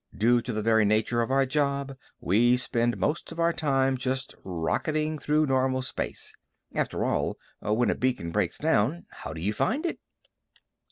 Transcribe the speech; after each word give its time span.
Due 0.17 0.41
to 0.41 0.51
the 0.51 0.63
very 0.63 0.83
nature 0.83 1.21
of 1.21 1.29
our 1.29 1.45
job, 1.45 1.95
we 2.19 2.57
spend 2.57 2.97
most 2.97 3.31
of 3.31 3.39
our 3.39 3.53
time 3.53 3.95
just 3.95 4.33
rocketing 4.43 5.19
through 5.19 5.45
normal 5.45 5.83
space. 5.83 6.33
After 6.73 7.05
all, 7.05 7.37
when 7.59 7.91
a 7.91 7.95
beacon 7.95 8.31
breaks 8.31 8.57
down, 8.57 9.05
how 9.11 9.31
do 9.31 9.41
you 9.41 9.53
find 9.53 9.85
it? 9.85 9.99